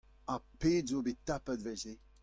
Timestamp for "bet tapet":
1.05-1.59